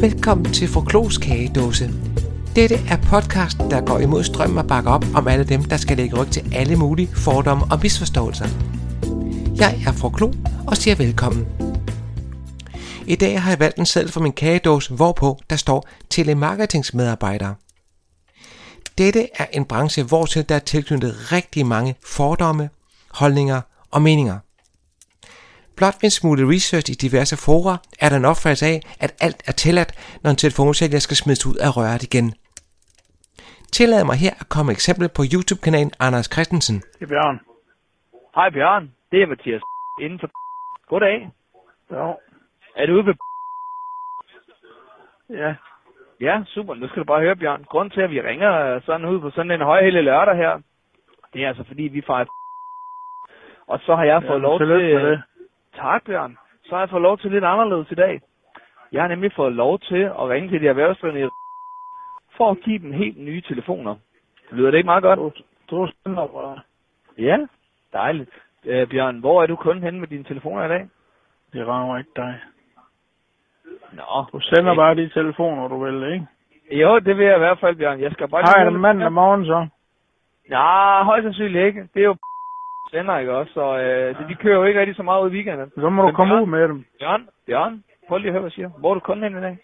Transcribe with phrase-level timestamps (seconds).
[0.00, 1.90] Velkommen til Froklos Kagedåse.
[2.56, 5.96] Dette er podcasten, der går imod strømmen og bakker op om alle dem, der skal
[5.96, 8.48] lægge ryg til alle mulige fordomme og misforståelser.
[9.56, 10.32] Jeg er Froklo
[10.66, 11.46] og siger velkommen.
[13.06, 17.54] I dag har jeg valgt en seddel for min kagedåse, hvorpå der står telemarketingsmedarbejdere.
[18.98, 22.70] Dette er en branche, hvor til der er tilknyttet rigtig mange fordomme,
[23.10, 23.60] holdninger
[23.90, 24.38] og meninger.
[25.80, 29.40] Blot ved en smule research i diverse fora er der en opfattelse af, at alt
[29.50, 29.90] er tilladt,
[30.22, 32.26] når en telefonsælger skal smides ud af røret igen.
[33.76, 36.76] Tillad mig her at komme et eksempel på YouTube-kanalen Anders Christensen.
[36.98, 37.38] Det er Bjørn.
[38.36, 39.62] Hej Bjørn, det er Mathias
[40.04, 40.28] inden for...
[40.90, 41.16] Goddag.
[41.92, 42.06] Jo.
[42.78, 43.14] Er du ude ved...
[45.42, 45.50] Ja.
[46.26, 46.74] Ja, super.
[46.74, 47.64] Nu skal du bare høre, Bjørn.
[47.72, 50.52] Grunden til, at vi ringer sådan ud på sådan en højhælde lørdag her,
[51.32, 52.26] det er altså fordi, vi fejrer...
[53.72, 54.68] Og så har jeg fået Jamen, lov til...
[54.68, 55.22] det.
[55.76, 56.36] Tak, Bjørn.
[56.64, 58.20] Så har jeg fået lov til lidt anderledes i dag.
[58.92, 61.28] Jeg har nemlig fået lov til at ringe til de erhvervsdrivende i-
[62.36, 63.96] for at give dem helt nye telefoner.
[64.50, 65.18] Lyder det ikke meget godt?
[65.70, 66.58] Du, er.
[67.18, 67.38] Ja,
[67.92, 68.30] dejligt.
[68.64, 70.88] Øh, Bjørn, hvor er du kun henne med dine telefoner i dag?
[71.52, 72.40] Det rammer ikke dig.
[73.92, 74.24] Nå.
[74.32, 76.26] Du sender bare de telefoner, du vil, ikke?
[76.82, 78.00] Jo, det vil jeg i hvert fald, Bjørn.
[78.00, 79.66] Jeg skal bare Hej, er det mandag morgen så?
[80.50, 81.88] Ja, højst sandsynligt ikke.
[81.94, 82.16] Det er jo
[82.90, 83.52] sender, ikke også?
[83.52, 85.70] Så øh, det, de kører jo ikke rigtig så meget ud i weekenden.
[85.74, 86.84] Så må du Men komme Bjørn- ud med dem.
[87.00, 88.68] Bjørn, Bjørn, prøv lige at høre, hvad jeg siger.
[88.78, 89.58] Hvor er du kun i dag?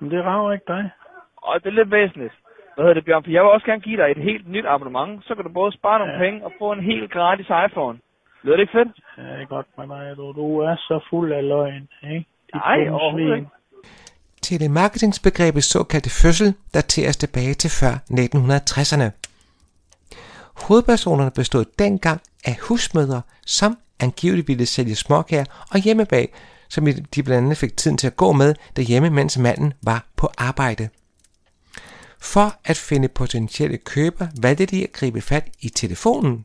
[0.00, 0.90] Men det rammer ikke dig.
[1.36, 2.34] Og det er lidt væsentligt.
[2.74, 3.24] Hvad hedder det, Bjørn?
[3.24, 5.24] For jeg vil også gerne give dig et helt nyt abonnement.
[5.26, 6.18] Så kan du både spare nogle Ja.
[6.18, 7.98] penge og få en helt gratis iPhone.
[8.42, 8.88] Lyder det ikke fedt?
[9.18, 10.16] Ja, det er godt med dig.
[10.16, 12.26] Du, du er så fuld af løgn, ikke?
[12.54, 13.48] Nej, overhovedet ikke.
[14.42, 19.08] Telemarketingsbegrebets såkaldte fødsel dateres tilbage til før 1960'erne.
[20.62, 26.32] Hovedpersonerne bestod dengang af husmødre, som angiveligt ville sælge småkager og hjemmebag,
[26.68, 30.30] som de blandt andet fik tiden til at gå med derhjemme, mens manden var på
[30.38, 30.88] arbejde.
[32.18, 36.44] For at finde potentielle køber valgte de at gribe fat i telefonen,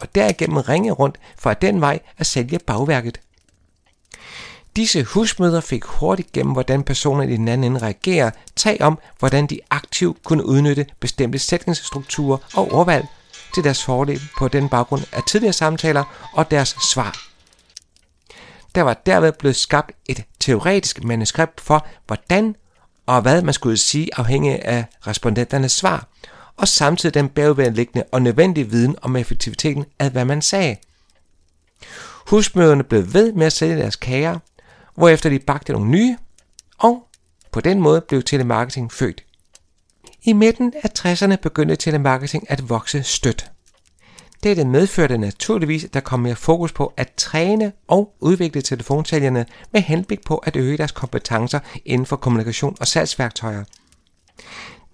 [0.00, 3.20] og derigennem ringe rundt for at den vej at sælge bagværket.
[4.76, 9.46] Disse husmødre fik hurtigt gennem, hvordan personer i den anden ende reagerer, tag om, hvordan
[9.46, 13.06] de aktivt kunne udnytte bestemte sætningsstrukturer og ordvalg
[13.56, 17.16] til deres fordel på den baggrund af tidligere samtaler og deres svar.
[18.74, 22.56] Der var derved blevet skabt et teoretisk manuskript for, hvordan
[23.06, 26.08] og hvad man skulle sige afhængig af respondenternes svar,
[26.56, 30.76] og samtidig den bagvedliggende og nødvendige viden om effektiviteten af, hvad man sagde.
[32.26, 34.38] Husmøderne blev ved med at sælge deres kager,
[34.94, 36.16] hvorefter de bagte nogle nye,
[36.78, 37.08] og
[37.52, 39.25] på den måde blev telemarketing født.
[40.28, 43.50] I midten af 60'erne begyndte telemarketing at vokse stødt.
[44.42, 49.80] Dette medførte naturligvis, at der kom mere fokus på at træne og udvikle telefonsælgerne med
[49.80, 53.64] henblik på at øge deres kompetencer inden for kommunikation og salgsværktøjer.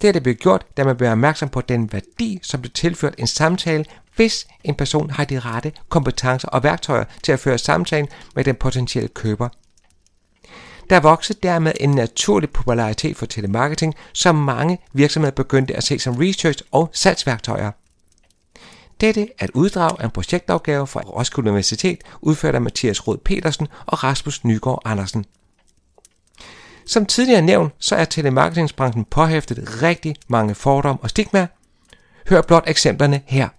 [0.01, 3.85] Dette blev gjort, da man blev opmærksom på den værdi, som blev tilført en samtale,
[4.15, 8.55] hvis en person har de rette kompetencer og værktøjer til at føre samtalen med den
[8.55, 9.49] potentielle køber.
[10.89, 16.15] Der voksede dermed en naturlig popularitet for telemarketing, som mange virksomheder begyndte at se som
[16.15, 17.71] research- og salgsværktøjer.
[19.01, 23.67] Dette er et uddrag af en projektopgave fra Roskilde Universitet, udført af Mathias Rød Petersen
[23.85, 25.25] og Rasmus Nygaard Andersen.
[26.85, 31.47] Som tidligere nævnt, så er telemarketingsbranchen påhæftet rigtig mange fordomme og stigmaer.
[32.29, 33.49] Hør blot eksemplerne her.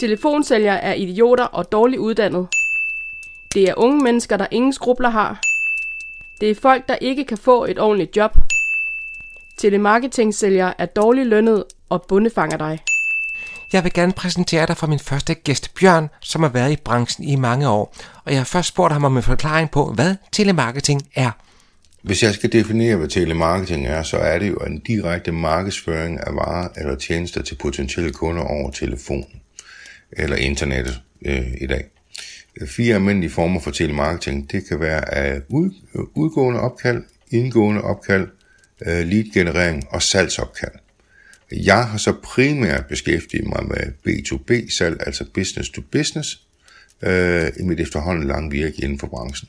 [0.00, 2.48] Telefonsælgere er idioter og dårligt uddannet.
[3.54, 5.47] Det er unge mennesker, der ingen skrubler har.
[6.40, 8.30] Det er folk, der ikke kan få et ordentligt job.
[9.56, 12.78] Telemarketingsælgere er dårligt lønnet og bundefanger dig.
[13.72, 17.28] Jeg vil gerne præsentere dig for min første gæst, Bjørn, som har været i branchen
[17.28, 17.94] i mange år.
[18.24, 21.30] Og jeg har først spurgt ham om en forklaring på, hvad telemarketing er.
[22.02, 26.34] Hvis jeg skal definere, hvad telemarketing er, så er det jo en direkte markedsføring af
[26.34, 29.24] varer eller tjenester til potentielle kunder over telefon
[30.12, 31.84] eller internettet øh, i dag.
[32.66, 35.70] Fire almindelige former for telemarketing, det kan være af ud,
[36.14, 38.28] udgående opkald, indgående opkald,
[38.86, 40.72] øh, lead-generering og salgsopkald.
[41.52, 46.40] Jeg har så primært beskæftiget mig med B2B-salg, altså business to business,
[47.02, 49.48] øh, i mit efterhånden lange virke inden for branchen.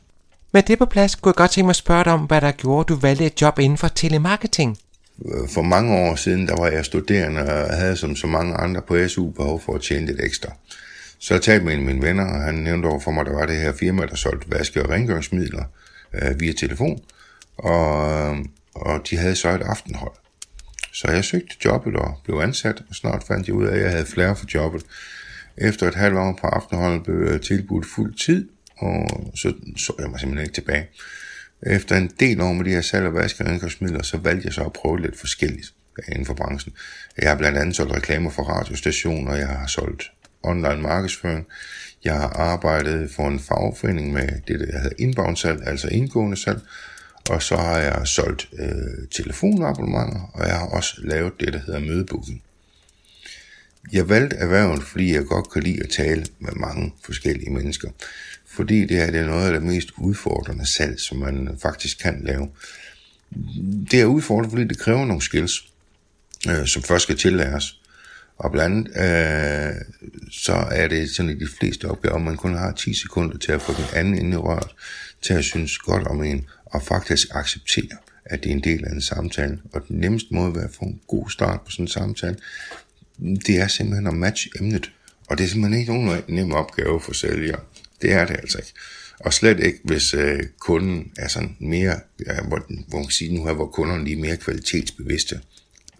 [0.51, 2.51] Med det på plads kunne jeg godt tænke mig at spørge dig om, hvad der
[2.51, 4.77] gjorde, du valgte et job inden for telemarketing.
[5.25, 8.81] Øh, For mange år siden, der var jeg studerende og havde som så mange andre
[8.81, 10.53] på SU behov for at tjene lidt ekstra.
[11.19, 13.27] Så jeg talte med en af mine venner, og han nævnte over for mig, at
[13.27, 15.63] der var det her firma, der solgte vaske- og rengøringsmidler
[16.13, 17.01] øh, via telefon,
[17.57, 18.37] og, øh,
[18.75, 20.13] og de havde så et aftenhold.
[20.93, 23.91] Så jeg søgte jobbet og blev ansat, og snart fandt jeg ud af, at jeg
[23.91, 24.83] havde flere for jobbet.
[25.57, 30.09] Efter et halvt år på aftenholdet blev jeg tilbudt fuld tid, og så så jeg
[30.09, 30.87] mig simpelthen ikke tilbage.
[31.67, 34.53] Efter en del år med de her salg og vaske og rengøringsmidler, så valgte jeg
[34.53, 35.73] så at prøve lidt forskelligt
[36.07, 36.73] inden for branchen.
[37.17, 40.11] Jeg har blandt andet solgt reklamer for radiostationer, jeg har solgt
[40.43, 41.47] online markedsføring,
[42.03, 46.61] jeg har arbejdet for en fagforening med det, der hedder inbound salg, altså indgående salg,
[47.29, 51.79] og så har jeg solgt øh, telefonabonnementer, og jeg har også lavet det, der hedder
[51.79, 52.43] mødebooking.
[53.91, 57.89] Jeg valgte erhvervet, fordi jeg godt kan lide at tale med mange forskellige mennesker.
[58.47, 62.21] Fordi det er, det er noget af det mest udfordrende salg, som man faktisk kan
[62.23, 62.49] lave.
[63.91, 65.67] Det er udfordrende, fordi det kræver nogle skills,
[66.49, 67.78] øh, som først skal tillæres.
[68.39, 69.81] Og blandt andet, øh,
[70.31, 73.61] så er det sådan i de fleste opgaver, man kun har 10 sekunder til at
[73.61, 74.75] få den anden ind i røret,
[75.21, 78.91] til at synes godt om en, og faktisk acceptere, at det er en del af
[78.91, 79.59] en samtale.
[79.73, 82.37] Og den nemmeste måde at få en god start på sådan en samtale,
[83.19, 84.91] det er simpelthen at matche emnet.
[85.27, 87.57] Og det er simpelthen ikke nogen nem opgave for sælger.
[88.01, 88.73] Det er det altså ikke.
[89.19, 93.35] Og slet ikke, hvis øh, kunden er sådan mere, ja, hvor, hvor man kan sige
[93.35, 95.39] nu her, hvor kunderne lige er mere kvalitetsbevidste,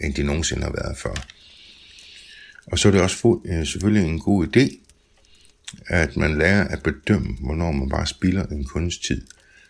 [0.02, 1.26] end de nogensinde har været før.
[2.72, 4.86] Og så er det også øh, selvfølgelig en god idé,
[5.88, 9.22] at man lærer at bedømme, hvornår man bare spilder en kundes tid.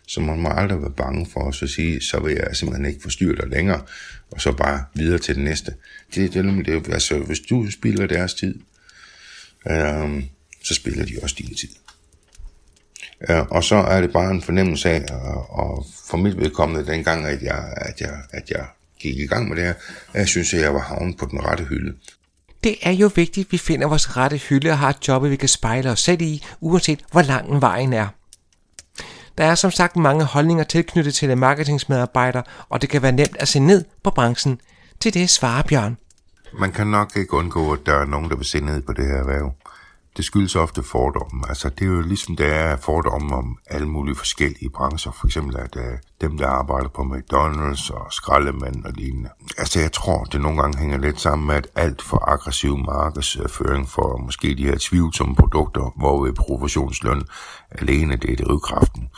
[0.06, 3.02] Så man må aldrig være bange for at så sige, så vil jeg simpelthen ikke
[3.02, 3.82] forstyrre dig længere,
[4.30, 5.74] og så bare videre til det næste.
[6.14, 8.54] Det, det, det, altså, hvis du spilder deres tid,
[9.70, 10.22] øh,
[10.64, 11.68] så spiller de også din tid.
[13.30, 17.26] Øh, og så er det bare en fornemmelse af, og, og for mit vedkommende dengang,
[17.26, 18.66] at jeg, at, jeg, at jeg
[18.98, 19.74] gik i gang med det her,
[20.14, 21.94] jeg synes, at jeg var havnet på den rette hylde.
[22.64, 25.36] Det er jo vigtigt, at vi finder vores rette hylde og har et job, vi
[25.36, 28.06] kan spejle os selv i, uanset hvor lang vejen er.
[29.38, 33.48] Der er som sagt mange holdninger tilknyttet til marketingsmedarbejdere, og det kan være nemt at
[33.48, 34.60] se ned på branchen.
[35.00, 35.96] Til det svarer Bjørn.
[36.58, 39.06] Man kan nok ikke undgå, at der er nogen, der vil se ned på det
[39.06, 39.54] her erhverv
[40.20, 41.48] det skyldes ofte fordomme.
[41.48, 45.12] Altså, det er jo ligesom, der er fordomme om alle mulige forskellige brancher.
[45.12, 45.82] For eksempel, at uh,
[46.20, 49.28] dem, der arbejder på McDonald's og skraldemænd og lignende.
[49.58, 53.88] Altså, jeg tror, det nogle gange hænger lidt sammen med, at alt for aggressiv markedsføring
[53.88, 57.22] for måske de her tvivlsomme produkter, hvor provisionsløn
[57.70, 59.08] alene det er det drivkraften.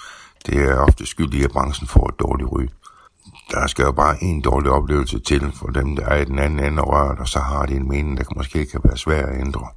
[0.47, 2.67] Det er ofte skyld i, at branchen får et dårligt ry
[3.51, 6.59] der skal jo bare en dårlig oplevelse til for dem, der er i den anden
[6.59, 9.41] ende af røret, og så har de en mening, der måske kan være svær at
[9.41, 9.69] ændre.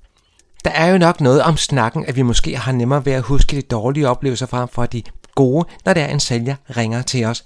[0.66, 3.56] Der er jo nok noget om snakken, at vi måske har nemmere ved at huske
[3.56, 5.04] de dårlige oplevelser frem for de
[5.36, 7.46] gode, når der er en sælger ringer til os.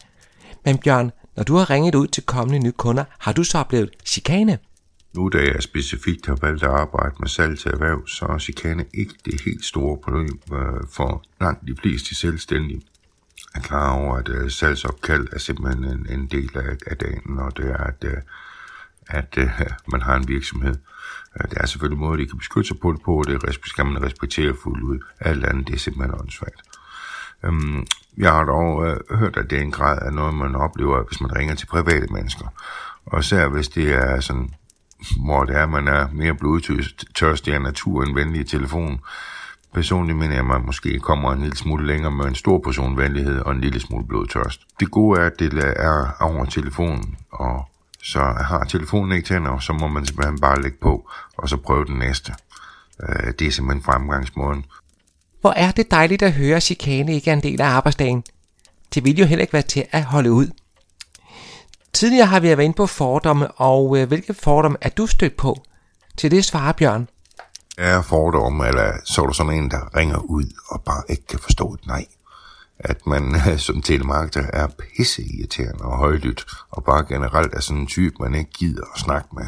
[0.65, 3.89] Men Bjørn, når du har ringet ud til kommende nye kunder, har du så oplevet
[4.05, 4.57] chikane?
[5.15, 8.85] Nu da jeg specifikt har valgt at arbejde med salg til erhverv, så er chikane
[8.93, 10.59] ikke det helt store problem øh,
[10.91, 12.81] for langt de fleste selvstændige.
[13.55, 17.39] Jeg er klar over, at øh, salgsopkald er simpelthen en, en del af, af dagen,
[17.39, 18.17] og det er, at, øh,
[19.09, 19.49] at øh,
[19.91, 20.75] man har en virksomhed.
[21.35, 23.85] Øh, der er selvfølgelig måder, de kan beskytte sig på det på, og det skal
[23.85, 24.99] man respektere fuldt ud.
[25.19, 26.61] Alt andet, det er simpelthen åndssvagt.
[27.43, 31.03] Øhm, jeg har dog øh, hørt, at det er en grad af noget, man oplever,
[31.07, 32.47] hvis man ringer til private mennesker.
[33.05, 34.53] Og især hvis det er sådan,
[35.25, 38.99] hvor det er, man er mere blodtørstig af natur end venlig i telefon.
[39.73, 42.97] Personligt mener jeg, at man måske kommer en lille smule længere med en stor portion
[42.97, 44.61] venlighed og en lille smule blodtørst.
[44.79, 47.69] Det gode er, at det er over telefonen, og
[48.03, 51.85] så har telefonen ikke tænder, så må man simpelthen bare lægge på, og så prøve
[51.85, 52.33] den næste.
[53.03, 54.65] Øh, det er simpelthen fremgangsmåden.
[55.41, 58.23] Hvor er det dejligt at høre, at chikane ikke er en del af arbejdsdagen.
[58.93, 60.47] Det vil jo heller ikke være til at holde ud.
[61.93, 65.63] Tidligere har vi været inde på fordomme, og øh, hvilke fordomme er du stødt på?
[66.17, 67.07] Til det svarer Bjørn.
[67.77, 71.39] Er fordomme, eller så er du sådan en, der ringer ud og bare ikke kan
[71.39, 72.05] forstå et nej
[72.79, 78.15] at man som telemarketer er pisseirriterende og højlydt, og bare generelt er sådan en type,
[78.19, 79.45] man ikke gider at snakke med.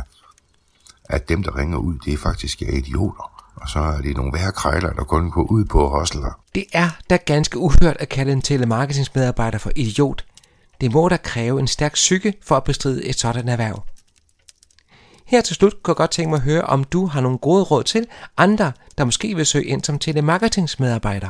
[1.09, 3.31] At dem, der ringer ud, det er faktisk er idioter.
[3.55, 6.39] Og så er det nogle værre krejler, der kun går ud på hostler.
[6.55, 10.25] Det er da ganske uhørt at kalde en telemarketingsmedarbejder for idiot.
[10.81, 13.83] Det må da kræve en stærk psyke for at bestride et sådan erhverv.
[15.25, 17.63] Her til slut kunne jeg godt tænke mig at høre, om du har nogle gode
[17.63, 18.07] råd til
[18.37, 21.29] andre, der måske vil søge ind som telemarketingsmedarbejder.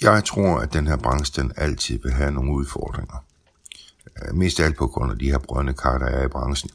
[0.00, 3.24] Jeg tror, at den her branche den altid vil have nogle udfordringer.
[4.22, 6.70] Øh, mest af alt på grund af de her brønde kar, der er i branchen.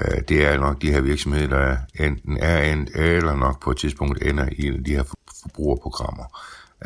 [0.00, 3.76] Øh, det er nok de her virksomheder, der enten er endt, eller nok på et
[3.76, 5.04] tidspunkt ender i en af de her
[5.42, 6.24] forbrugerprogrammer,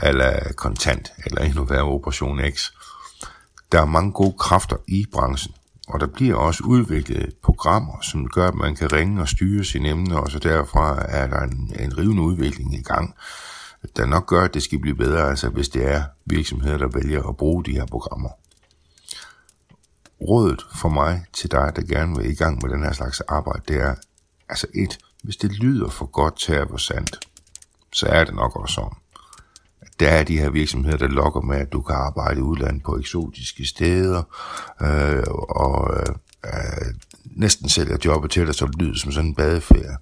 [0.03, 2.71] eller kontant, eller endnu værre Operation X.
[3.73, 5.55] Der er mange gode kræfter i branchen,
[5.89, 9.89] og der bliver også udviklet programmer, som gør, at man kan ringe og styre sine
[9.89, 13.15] emner, og så derfra er der en, en rivende udvikling i gang
[13.97, 17.23] der nok gør, at det skal blive bedre, altså hvis det er virksomheder, der vælger
[17.23, 18.31] at bruge de her programmer.
[20.21, 23.63] Rådet for mig til dig, der gerne vil i gang med den her slags arbejde,
[23.69, 23.95] det er,
[24.49, 27.19] altså et, hvis det lyder for godt til at være sandt,
[27.93, 28.99] så er det nok også sådan.
[30.01, 32.99] Der er de her virksomheder, der lokker med, at du kan arbejde i udlandet på
[32.99, 34.23] eksotiske steder,
[34.81, 36.95] øh, og øh, øh
[37.37, 39.97] næsten sælger jobbet til dig, så det lyder som sådan en badeferie.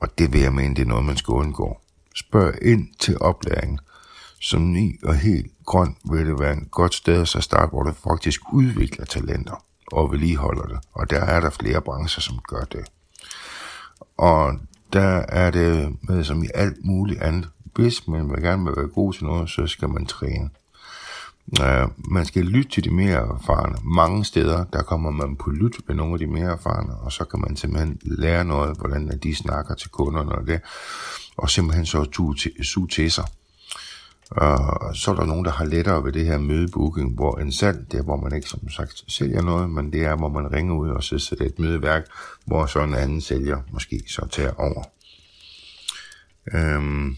[0.00, 1.80] Og det vil jeg mene, det er noget, man skal undgå.
[2.16, 3.78] Spørg ind til oplæringen.
[4.40, 7.92] Som ny og helt grøn vil det være en godt sted at starte, hvor du
[7.92, 10.78] faktisk udvikler talenter og vedligeholder det.
[10.92, 12.84] Og der er der flere brancher, som gør det.
[14.16, 14.52] Og
[14.92, 17.48] der er det med som i alt muligt andet.
[17.74, 20.50] Hvis man vil gerne vil være god til noget, så skal man træne.
[21.60, 23.76] Uh, man skal lytte til de mere erfarne.
[23.84, 27.24] Mange steder, der kommer man på lyt med nogle af de mere erfarne, og så
[27.24, 30.60] kan man simpelthen lære noget, hvordan de snakker til kunderne og det,
[31.36, 33.24] og simpelthen så suge til sig.
[34.30, 37.92] Og så er der nogen, der har lettere ved det her mødebooking, hvor en salg,
[37.92, 40.74] det er, hvor man ikke som sagt sælger noget, men det er, hvor man ringer
[40.74, 42.06] ud og så sætter et mødeværk,
[42.44, 44.82] hvor så en anden sælger måske så tager over.
[46.54, 47.16] Øhm,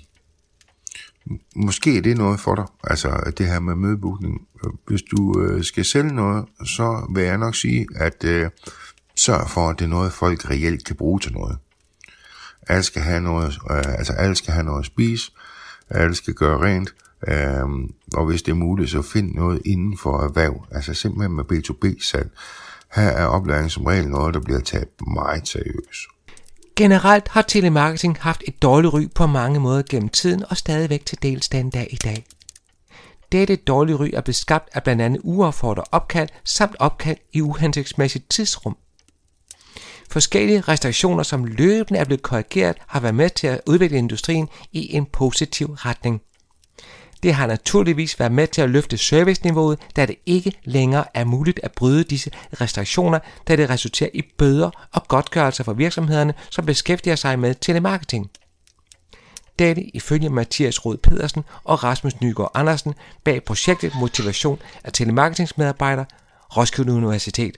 [1.57, 4.49] måske er det noget for dig, altså det her med mødebooking.
[4.87, 8.51] Hvis du øh, skal sælge noget, så vil jeg nok sige, at øh,
[9.17, 11.59] sørg for, at det er noget, folk reelt kan bruge til noget.
[12.69, 15.33] Alle skal have noget, øh, altså alle skal have noget at spise,
[15.91, 16.95] alle skal gøre rent,
[17.29, 21.45] øh, og hvis det er muligt, så find noget inden for erhverv, altså simpelthen med
[21.53, 22.31] B2B-salg.
[22.95, 26.01] Her er oplæring som regel noget, der bliver taget meget seriøst.
[26.77, 31.19] Generelt har telemarketing haft et dårligt ry på mange måder gennem tiden og stadigvæk til
[31.23, 32.27] dels den dag i dag.
[33.33, 38.31] Dette dårlige ry er blevet skabt af blandt andet uaffordret opkald samt opkald i uhensigtsmæssigt
[38.31, 38.77] tidsrum.
[40.11, 44.95] Forskellige restriktioner, som løbende er blevet korrigeret, har været med til at udvikle industrien i
[44.97, 46.23] en positiv retning.
[47.23, 51.61] Det har naturligvis været med til at løfte serviceniveauet, da det ikke længere er muligt
[51.63, 57.17] at bryde disse restriktioner, da det resulterer i bøder og godtgørelser for virksomhederne, som beskæftiger
[57.17, 58.31] sig med telemarketing.
[59.59, 66.07] Dette ifølge Mathias Rod Pedersen og Rasmus Nygaard Andersen bag projektet Motivation af telemarketingsmedarbejdere,
[66.57, 67.57] Roskilde Universitet.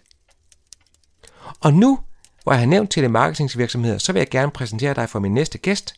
[1.61, 1.99] Og nu
[2.43, 5.95] hvor jeg har nævnt telemarketingsvirksomheder, så vil jeg gerne præsentere dig for min næste gæst,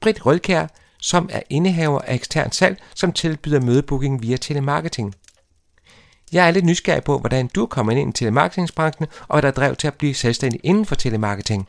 [0.00, 0.66] Britt Rølkær,
[1.00, 5.14] som er indehaver af ekstern salg, som tilbyder mødebooking via telemarketing.
[6.32, 9.76] Jeg er lidt nysgerrig på, hvordan du kom ind i telemarketingsbranchen, og hvad der drev
[9.76, 11.68] til at blive selvstændig inden for telemarketing.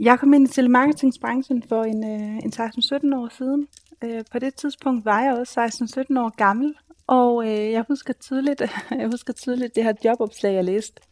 [0.00, 3.68] Jeg kom ind i telemarketingsbranchen for en, øh, en 16-17 år siden.
[4.04, 6.74] Øh, på det tidspunkt var jeg også 16-17 år gammel,
[7.06, 8.60] og øh, jeg husker tydeligt,
[9.00, 11.02] jeg husker tydeligt det her jobopslag, jeg læste.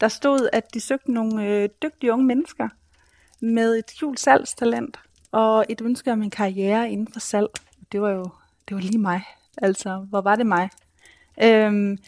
[0.00, 2.68] Der stod, at de søgte nogle øh, dygtige unge mennesker
[3.40, 4.98] med et skjult salgstalent
[5.32, 7.50] og et ønske om en karriere inden for salg.
[7.92, 8.30] Det var jo
[8.68, 9.22] det var lige mig.
[9.62, 10.70] Altså, hvor var det mig?
[11.42, 11.98] Øhm,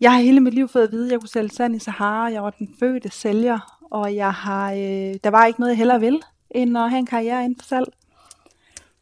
[0.00, 2.32] jeg har hele mit liv fået at vide, at jeg kunne sælge sand i Sahara.
[2.32, 6.00] Jeg var den fødte sælger, og jeg har, øh, der var ikke noget, jeg hellere
[6.00, 7.86] ville, end at have en karriere inden for salg.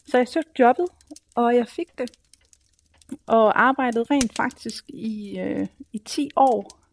[0.07, 0.87] Så jeg søgte jobbet,
[1.35, 2.11] og jeg fik det.
[3.27, 6.84] Og arbejdede rent faktisk i, øh, i 10 år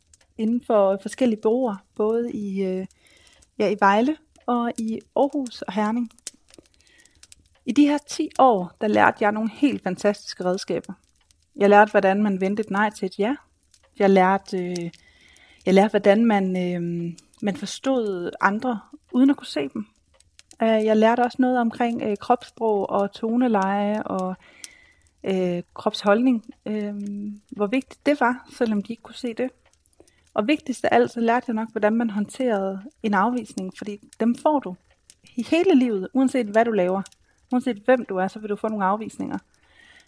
[0.42, 2.86] inden for forskellige bureauer, både i, øh,
[3.60, 6.10] ja, i Vejle og i Aarhus og Herning.
[7.66, 10.94] I de her 10 år, der lærte jeg nogle helt fantastiske redskaber.
[11.56, 13.36] Jeg lærte, hvordan man vendte et nej til et ja.
[14.00, 14.90] Jeg lærte, øh,
[15.66, 18.80] jeg lærte hvordan man, øh, man forstod andre,
[19.12, 19.86] uden at kunne se dem.
[20.62, 24.36] Øh, jeg lærte også noget omkring øh, kropssprog og toneleje og
[25.24, 26.46] øh, kropsholdning.
[26.66, 26.94] Øh,
[27.50, 29.50] hvor vigtigt det var, selvom de ikke kunne se det.
[30.34, 34.36] Og vigtigst af alt, så lærte jeg nok, hvordan man håndterede en afvisning, fordi dem
[34.36, 34.76] får du
[35.36, 37.02] i hele livet, uanset hvad du laver.
[37.52, 39.38] Uanset hvem du er, så vil du få nogle afvisninger.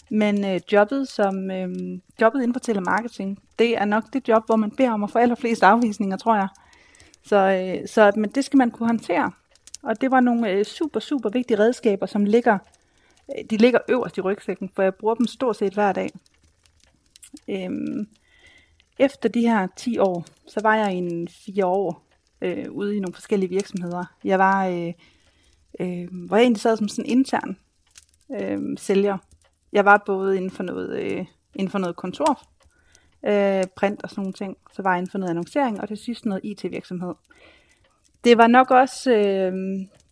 [0.10, 4.56] Men øh, jobbet som øh, jobbet inden for telemarketing, det er nok det job, hvor
[4.56, 6.48] man beder om at få allerflest afvisninger, tror jeg.
[7.26, 9.32] Så, øh, så men det skal man kunne håndtere.
[9.84, 12.58] Og det var nogle øh, super, super vigtige redskaber, som ligger,
[13.30, 16.10] øh, de ligger øverst i rygsækken, for jeg bruger dem stort set hver dag.
[17.50, 17.70] Øh,
[19.00, 22.08] efter de her 10 år, så var jeg i en fire år
[22.42, 24.04] øh, ude i nogle forskellige virksomheder.
[24.24, 24.94] Jeg var, øh,
[25.80, 27.58] øh, hvor jeg egentlig sad som sådan intern
[28.40, 29.18] øh, sælger.
[29.72, 32.42] Jeg var både inden for noget, øh, inden for noget kontor,
[33.26, 34.58] øh, print og sådan nogle ting.
[34.74, 37.14] Så var jeg inden for noget annoncering, og til sidst noget IT-virksomhed.
[38.24, 39.54] Det var nok også øh,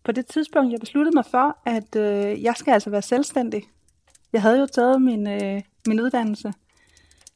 [0.04, 3.64] på det tidspunkt, jeg besluttede mig for, at øh, jeg skal altså være selvstændig.
[4.34, 6.54] Jeg havde jo taget min, øh, min uddannelse,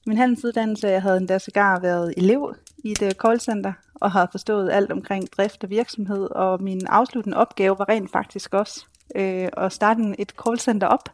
[0.05, 4.71] min handelsuddannelse, jeg havde endda sågar været elev i et øh, callcenter, og har forstået
[4.71, 8.85] alt omkring drift og virksomhed, og min afsluttende opgave var rent faktisk også
[9.15, 11.09] øh, at starte et callcenter op.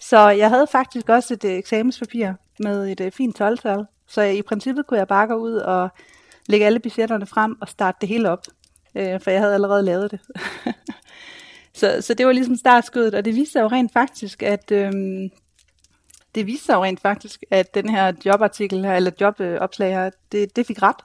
[0.00, 4.42] Så jeg havde faktisk også et øh, eksamenspapir med et øh, fint 12-tal, så i
[4.42, 5.88] princippet kunne jeg bare gå ud og
[6.48, 8.46] lægge alle budgetterne frem og starte det hele op,
[8.94, 10.20] øh, for jeg havde allerede lavet det.
[11.80, 14.92] så, så det var ligesom startskuddet, og det viste sig jo rent faktisk, at øh,
[16.36, 20.56] det viste sig jo rent faktisk, at den her jobartikel her, eller jobopslag her, det,
[20.56, 20.96] det fik ret.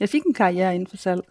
[0.00, 1.22] Jeg fik en karriere inden for salg.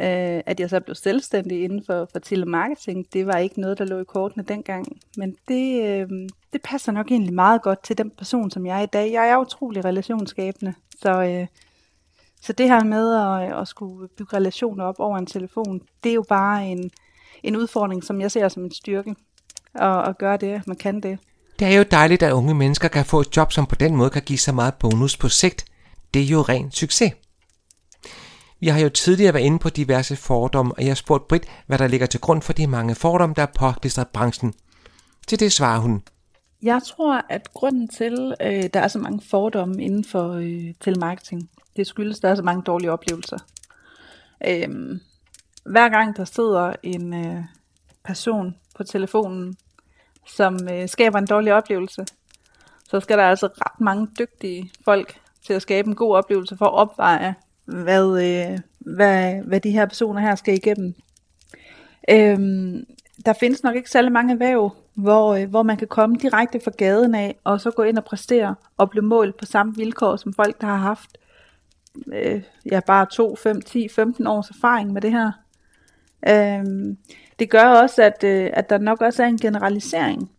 [0.00, 3.84] Øh, at jeg så blev selvstændig inden for, for telemarketing, det var ikke noget, der
[3.84, 4.86] lå i kortene dengang.
[5.16, 6.08] Men det, øh,
[6.52, 9.12] det passer nok egentlig meget godt til den person, som jeg er i dag.
[9.12, 11.46] Jeg er utrolig relationsskabende, så, øh,
[12.40, 16.14] så det her med at, at skulle bygge relationer op over en telefon, det er
[16.14, 16.90] jo bare en,
[17.42, 19.14] en udfordring, som jeg ser som en styrke.
[19.74, 21.18] at, at gøre det, man kan det.
[21.62, 24.10] Det er jo dejligt, at unge mennesker kan få et job, som på den måde
[24.10, 25.64] kan give så meget bonus på sigt.
[26.14, 27.12] Det er jo ren succes.
[28.60, 31.78] Vi har jo tidligere været inde på diverse fordomme, og jeg har spurgt Britt, hvad
[31.78, 34.54] der ligger til grund for de mange fordomme, der er påklistret branchen.
[35.26, 36.02] Til det svarer hun.
[36.62, 40.74] Jeg tror, at grunden til, at øh, der er så mange fordomme inden for øh,
[40.80, 43.38] telemarketing, det skyldes, at der er så mange dårlige oplevelser.
[44.48, 45.00] Øhm,
[45.66, 47.44] hver gang der sidder en øh,
[48.04, 49.56] person på telefonen,
[50.26, 52.06] som øh, skaber en dårlig oplevelse,
[52.88, 56.66] så skal der altså ret mange dygtige folk til at skabe en god oplevelse for
[56.66, 60.94] at opveje hvad, øh, hvad, hvad de her personer her skal igennem.
[62.10, 62.84] Øhm,
[63.26, 66.70] der findes nok ikke særlig mange erhverv, hvor, øh, hvor man kan komme direkte fra
[66.70, 70.32] gaden af, og så gå ind og præstere og blive målt på samme vilkår som
[70.32, 71.18] folk, der har haft
[72.12, 75.32] øh, ja, bare 2, 5, 10, 15 års erfaring med det her.
[76.28, 76.96] Øhm,
[77.38, 80.30] det gør også, at, øh, at der nok også er en generalisering.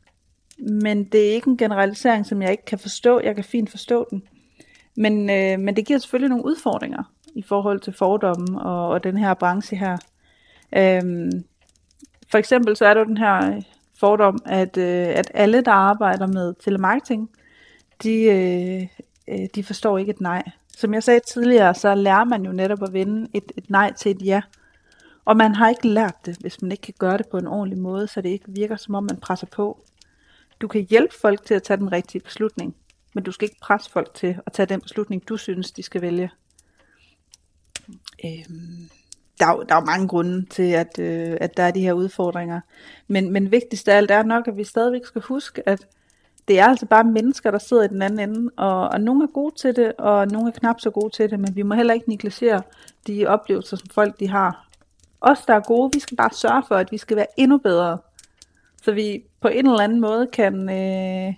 [0.60, 3.22] Men det er ikke en generalisering, som jeg ikke kan forstå.
[3.24, 4.24] Jeg kan fint forstå den.
[4.96, 7.04] Men, øh, men det giver selvfølgelig nogle udfordringer
[7.36, 9.98] i forhold til fordommen og, og den her branche her.
[10.76, 11.44] Øhm,
[12.32, 13.62] for eksempel så er der den her øh,
[14.00, 17.30] fordom, at, øh, at alle, der arbejder med telemarketing,
[18.04, 18.88] de, øh,
[19.28, 20.44] øh, de forstår ikke et nej.
[20.78, 24.12] Som jeg sagde tidligere, så lærer man jo netop at vende et, et nej til
[24.12, 24.42] et ja.
[25.26, 27.80] Og man har ikke lært det, hvis man ikke kan gøre det på en ordentlig
[27.80, 29.86] måde, så det ikke virker som om man presser på.
[30.62, 32.76] Du kan hjælpe folk til at tage den rigtige beslutning,
[33.14, 36.02] men du skal ikke presse folk til at tage den beslutning, du synes, de skal
[36.02, 36.32] vælge.
[38.26, 38.90] Øhm,
[39.40, 42.62] der, er, der er mange grunde til, at, øh, at der er de her udfordringer.
[43.08, 45.88] Men, men vigtigst af alt er nok, at vi stadigvæk skal huske, at
[46.48, 49.28] det er altså bare mennesker, der sidder i den anden ende, og, og nogle er
[49.28, 51.94] gode til det, og nogle er knap så gode til det, men vi må heller
[51.94, 52.62] ikke negligere
[53.08, 54.68] de oplevelser, som folk de har.
[55.24, 57.98] Os, der er gode, vi skal bare sørge for, at vi skal være endnu bedre,
[58.84, 61.34] så vi på en eller anden måde kan, øh,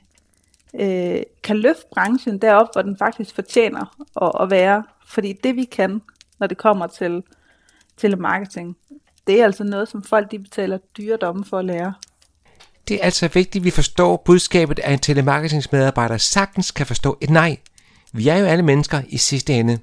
[0.73, 4.83] øh, kan løfte branchen derop, hvor den faktisk fortjener at, at være.
[5.07, 6.01] Fordi det vi kan,
[6.39, 7.23] når det kommer til,
[7.97, 8.77] til marketing,
[9.27, 11.93] det er altså noget, som folk de betaler dyre domme for at lære.
[12.87, 17.29] Det er altså vigtigt, at vi forstår budskabet, at en telemarketingsmedarbejder sagtens kan forstå et
[17.29, 17.57] nej.
[18.13, 19.79] Vi er jo alle mennesker i sidste ende.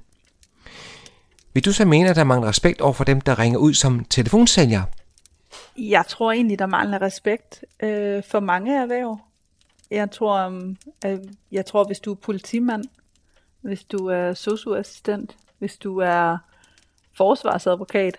[1.55, 4.05] Vil du så mene, at der mangler respekt over for dem, der ringer ud som
[4.05, 4.83] telefonsælger?
[5.79, 9.19] Jeg tror egentlig, der mangler respekt øh, for mange erhverv.
[9.91, 11.19] Jeg tror, um, øh,
[11.53, 12.85] jeg tror, hvis du er politimand,
[13.61, 16.39] hvis du er socioassistent, hvis du er
[17.17, 18.17] forsvarsadvokat,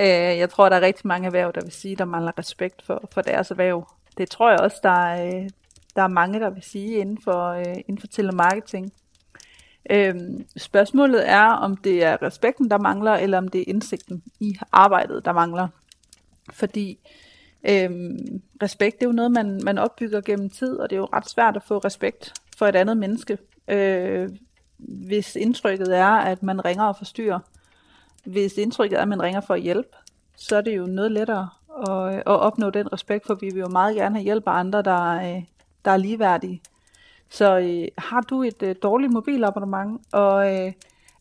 [0.00, 3.08] øh, jeg tror, der er rigtig mange erhverv, der vil sige, der mangler respekt for,
[3.12, 3.88] for deres erhverv.
[4.18, 5.50] Det tror jeg også, der er, øh,
[5.96, 8.92] der er mange, der vil sige inden for, øh, inden for telemarketing.
[9.90, 14.58] Øhm, spørgsmålet er, om det er respekten, der mangler, eller om det er indsigten i
[14.72, 15.68] arbejdet, der mangler.
[16.52, 16.98] Fordi
[17.68, 21.08] øhm, respekt, det er jo noget, man, man opbygger gennem tid, og det er jo
[21.12, 24.28] ret svært at få respekt for et andet menneske, øh,
[24.78, 27.38] hvis indtrykket er, at man ringer og forstyrrer.
[28.24, 29.88] Hvis indtrykket er, at man ringer for at hjælpe,
[30.36, 31.48] så er det jo noget lettere
[31.88, 34.82] at, at opnå den respekt, for vi vil jo meget gerne have hjælp af andre,
[34.82, 35.42] der, øh,
[35.84, 36.62] der er ligeværdige.
[37.28, 40.72] Så øh, har du et øh, dårligt mobilabonnement, og øh,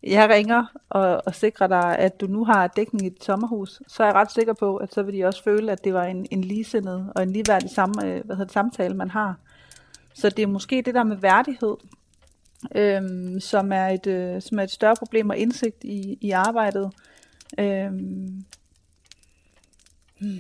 [0.03, 4.03] jeg ringer og, og sikrer dig, at du nu har dækning i dit sommerhus, så
[4.03, 6.25] er jeg ret sikker på, at så vil de også føle, at det var en,
[6.31, 9.35] en ligesindet og en ligeværdig samme, øh, hvad hedder det, samtale, man har.
[10.13, 11.75] Så det er måske det der med værdighed,
[12.75, 16.91] øhm, som, er et, øh, som er et større problem og indsigt i, i arbejdet.
[17.59, 18.45] Øhm.
[20.19, 20.39] Hmm.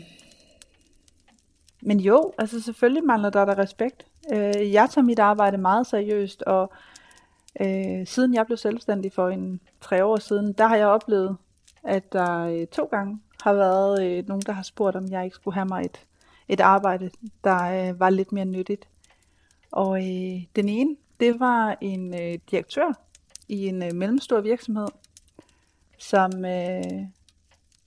[1.81, 4.05] Men jo, altså selvfølgelig mangler der der respekt.
[4.33, 6.71] Øh, jeg tager mit arbejde meget seriøst, og
[7.61, 11.37] øh, siden jeg blev selvstændig for en tre år siden, der har jeg oplevet,
[11.83, 15.35] at der øh, to gange har været øh, nogen, der har spurgt, om jeg ikke
[15.35, 16.05] skulle have mig et,
[16.47, 17.09] et arbejde,
[17.43, 18.87] der øh, var lidt mere nyttigt.
[19.71, 22.93] Og øh, den ene, det var en øh, direktør
[23.47, 24.87] i en øh, mellemstor virksomhed,
[25.97, 26.83] som, øh,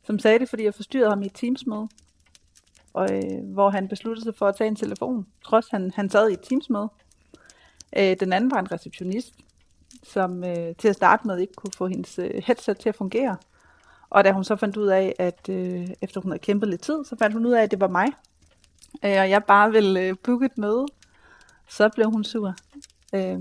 [0.05, 1.89] som sagde det, fordi jeg forstyrrede ham i et teamsmøde
[2.99, 6.31] og, øh, hvor han besluttede sig for at tage en telefon, trods han, han sad
[6.31, 6.89] i et teamsmøde.
[7.99, 9.35] Øh, den anden var en receptionist,
[10.03, 13.37] som øh, til at starte med ikke kunne få hendes øh, headset til at fungere.
[14.11, 17.05] Og da hun så fandt ud af, at øh, efter hun havde kæmpet lidt tid,
[17.05, 18.07] så fandt hun ud af, at det var mig.
[19.05, 20.87] Øh, og jeg bare ville øh, booke et møde
[21.69, 22.55] så blev hun sur.
[23.15, 23.39] Øh,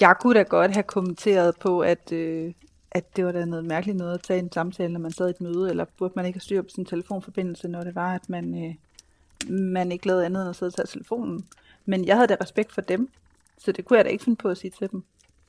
[0.00, 2.52] jeg kunne da godt have kommenteret på, at, øh,
[2.94, 5.30] at det var da noget mærkeligt noget at tage en samtale, når man sad i
[5.30, 8.28] et møde, eller burde man ikke have styr på sin telefonforbindelse, når det var, at
[8.28, 8.74] man, øh,
[9.50, 11.46] man ikke lavede andet end at sidde og tage telefonen.
[11.84, 13.10] Men jeg havde da respekt for dem,
[13.58, 15.04] så det kunne jeg da ikke finde på at sige til dem.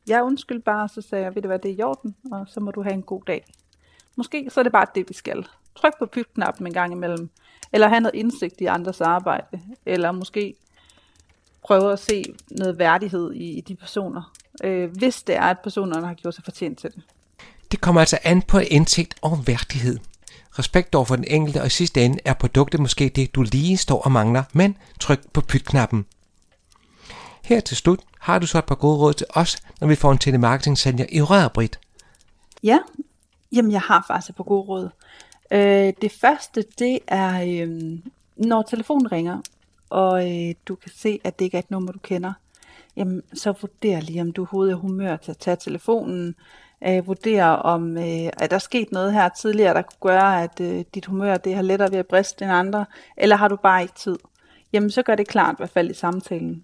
[0.08, 2.60] Jeg undskyld bare, så sagde jeg, ved du hvad, det er i orden, og så
[2.60, 3.46] må du have en god dag.
[4.16, 5.48] Måske så er det bare det, vi skal.
[5.76, 7.30] Tryk på pytknappen en gang imellem,
[7.74, 10.56] eller have noget indsigt i andres arbejde, eller måske
[11.64, 16.08] prøve at se noget værdighed i, i de personer, øh, hvis det er, at personerne
[16.08, 17.04] har gjort sig fortjent til det.
[17.76, 20.00] Det kommer altså an på indsigt og værdighed.
[20.60, 23.78] Respekt over for den enkelte, og i sidste ende er produktet måske det, du lige
[23.78, 26.06] står og mangler, men tryk på pytknappen.
[27.44, 30.12] Her til slut har du så et par gode råd til os, når vi får
[30.12, 31.68] en telemarketing-sælger i rør,
[32.64, 32.80] Ja,
[33.52, 34.90] jamen jeg har faktisk et par gode råd.
[35.52, 38.00] Øh, det første, det er, øh,
[38.36, 39.42] når telefonen ringer,
[39.90, 42.34] og øh, du kan se, at det ikke er et nummer, du kender,
[42.96, 46.36] jamen så vurder lige, om du overhovedet er humør til at tage telefonen.
[46.88, 50.86] Øh, vurder, om øh, er der sket noget her tidligere, der kunne gøre, at øh,
[50.94, 52.86] dit humør det har lettere ved at briste end andre,
[53.18, 54.18] eller har du bare ikke tid?
[54.74, 56.64] Jamen så gør det klart, i hvert fald i samtalen.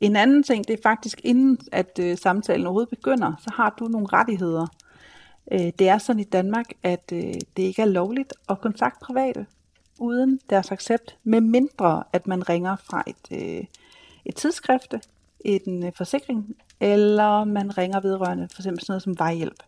[0.00, 3.84] En anden ting, det er faktisk inden at øh, samtalen overhovedet begynder, så har du
[3.84, 4.66] nogle rettigheder.
[5.52, 9.46] Øh, det er sådan i Danmark, at øh, det ikke er lovligt at kontakte private
[9.98, 13.64] uden deres accept, med mindre at man ringer fra et, øh,
[14.24, 15.00] et tidsskrifte,
[15.44, 19.62] en øh, forsikring, eller man ringer vedrørende for eksempel sådan noget som vejhjælp.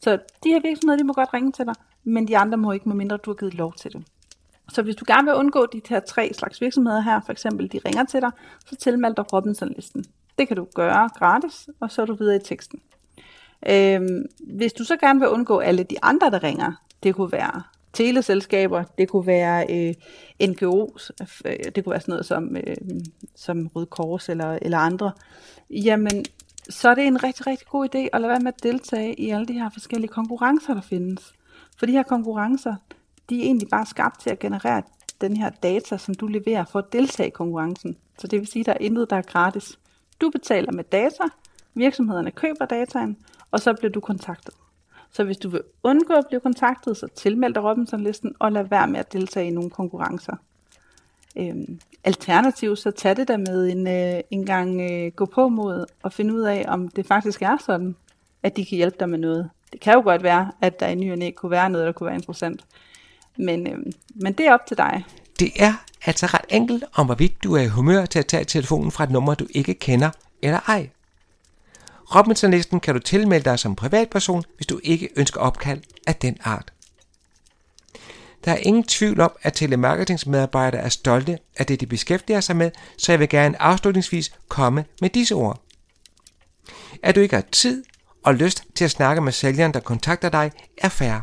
[0.00, 1.74] Så de her virksomheder, de må godt ringe til dig,
[2.04, 4.02] men de andre må ikke, medmindre du har givet lov til det.
[4.68, 7.80] Så hvis du gerne vil undgå de her tre slags virksomheder her, for eksempel de
[7.86, 8.30] ringer til dig,
[8.66, 10.04] så tilmeld dig Robinson-listen.
[10.38, 12.80] Det kan du gøre gratis, og så er du videre i teksten.
[13.68, 16.72] Øhm, hvis du så gerne vil undgå alle de andre, der ringer,
[17.02, 17.62] det kunne være
[17.98, 19.94] teleselskaber, det kunne være øh,
[20.42, 21.10] NGO's,
[21.44, 22.76] øh, det kunne være sådan noget som, øh,
[23.36, 25.12] som Røde Kors eller, eller andre,
[25.70, 26.24] jamen
[26.70, 29.30] så er det en rigtig, rigtig god idé at lade være med at deltage i
[29.30, 31.32] alle de her forskellige konkurrencer, der findes.
[31.78, 32.74] For de her konkurrencer,
[33.30, 34.82] de er egentlig bare skabt til at generere
[35.20, 37.96] den her data, som du leverer for at deltage i konkurrencen.
[38.18, 39.78] Så det vil sige, at der er intet, der er gratis.
[40.20, 41.24] Du betaler med data,
[41.74, 43.16] virksomhederne køber dataen,
[43.50, 44.54] og så bliver du kontaktet.
[45.12, 48.88] Så hvis du vil undgå at blive kontaktet, så tilmeld dig Robinson-listen og lad være
[48.88, 50.36] med at deltage i nogle konkurrencer.
[51.36, 55.86] Øhm, alternativt, så tag det der med en, øh, en gang øh, gå på mod
[56.02, 57.96] og finde ud af, om det faktisk er sådan,
[58.42, 59.50] at de kan hjælpe dig med noget.
[59.72, 61.92] Det kan jo godt være, at der i ny og næ kunne være noget, der
[61.92, 62.64] kunne være interessant.
[63.36, 63.78] Men, øh,
[64.14, 65.04] men det er op til dig.
[65.38, 65.72] Det er
[66.06, 69.10] altså ret enkelt om, hvorvidt du er i humør til at tage telefonen fra et
[69.10, 70.10] nummer, du ikke kender
[70.42, 70.88] eller ej.
[72.14, 76.72] Robinson-listen kan du tilmelde dig som privatperson, hvis du ikke ønsker opkald af den art.
[78.44, 82.70] Der er ingen tvivl om, at telemarketingsmedarbejdere er stolte af det, de beskæftiger sig med,
[82.98, 85.62] så jeg vil gerne afslutningsvis komme med disse ord.
[87.02, 87.84] At du ikke har tid
[88.24, 91.22] og lyst til at snakke med sælgeren, der kontakter dig, er færre.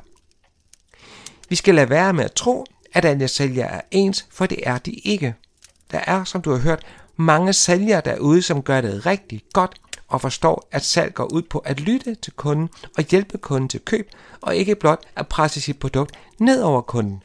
[1.50, 4.78] Vi skal lade være med at tro, at alle sælgere er ens, for det er
[4.78, 5.36] de ikke.
[5.92, 10.22] Der er, som du har hørt, mange sælgere derude, som gør det rigtig godt og
[10.22, 14.10] forstår, at salg går ud på at lytte til kunden og hjælpe kunden til køb,
[14.42, 17.24] og ikke blot at presse sit produkt ned over kunden.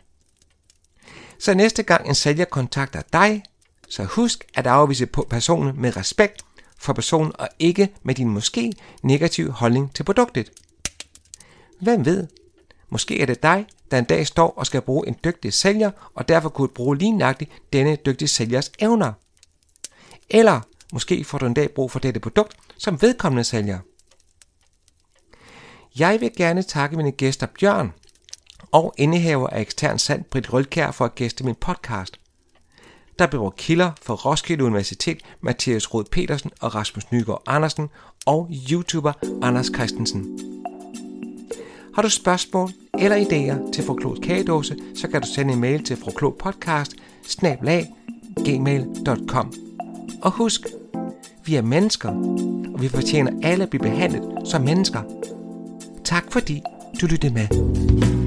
[1.38, 3.42] Så næste gang en sælger kontakter dig,
[3.88, 6.44] så husk at afvise personen med respekt
[6.78, 10.50] for personen og ikke med din måske negative holdning til produktet.
[11.80, 12.26] Hvem ved?
[12.88, 16.28] Måske er det dig, der en dag står og skal bruge en dygtig sælger, og
[16.28, 19.12] derfor kunne bruge lige nøjagtigt denne dygtige sælgers evner.
[20.30, 20.60] Eller
[20.92, 23.79] måske får du en dag brug for dette produkt, som vedkommende sælger.
[25.98, 27.92] Jeg vil gerne takke mine gæster Bjørn
[28.72, 32.20] og indehaver af ekstern sand Britt Rølkær for at gæste min podcast.
[33.18, 37.88] Der bliver kilder for Roskilde Universitet, Mathias Rod Petersen og Rasmus Nygaard Andersen
[38.26, 40.38] og YouTuber Anders Christensen.
[41.94, 45.96] Har du spørgsmål eller idéer til Froklod kagedåse, så kan du sende en mail til
[45.96, 46.92] froklodpodcast
[48.44, 49.53] gmail.com.
[50.22, 50.66] Og husk,
[51.44, 52.09] vi er mennesker,
[52.74, 55.00] og vi fortjener alle at blive behandlet som mennesker.
[56.05, 56.62] Tak fordi
[57.00, 58.19] du lyttede med.